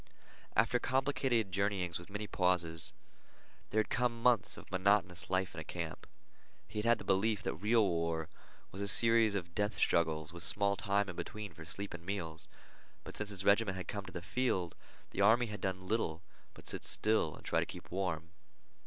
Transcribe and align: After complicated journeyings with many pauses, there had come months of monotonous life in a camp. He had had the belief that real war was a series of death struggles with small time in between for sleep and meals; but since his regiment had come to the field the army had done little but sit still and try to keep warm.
After 0.55 0.79
complicated 0.79 1.51
journeyings 1.51 1.99
with 1.99 2.09
many 2.09 2.25
pauses, 2.25 2.91
there 3.69 3.81
had 3.81 3.91
come 3.91 4.19
months 4.23 4.57
of 4.57 4.71
monotonous 4.71 5.29
life 5.29 5.53
in 5.53 5.59
a 5.59 5.63
camp. 5.63 6.07
He 6.67 6.79
had 6.79 6.87
had 6.87 6.97
the 6.97 7.03
belief 7.03 7.43
that 7.43 7.53
real 7.53 7.87
war 7.87 8.27
was 8.71 8.81
a 8.81 8.87
series 8.87 9.35
of 9.35 9.53
death 9.53 9.75
struggles 9.77 10.33
with 10.33 10.41
small 10.41 10.75
time 10.75 11.07
in 11.07 11.15
between 11.15 11.53
for 11.53 11.65
sleep 11.65 11.93
and 11.93 12.03
meals; 12.03 12.47
but 13.03 13.15
since 13.15 13.29
his 13.29 13.45
regiment 13.45 13.77
had 13.77 13.87
come 13.87 14.05
to 14.05 14.11
the 14.11 14.23
field 14.23 14.73
the 15.11 15.21
army 15.21 15.45
had 15.45 15.61
done 15.61 15.87
little 15.87 16.23
but 16.55 16.67
sit 16.67 16.83
still 16.83 17.35
and 17.35 17.45
try 17.45 17.59
to 17.59 17.65
keep 17.67 17.91
warm. 17.91 18.31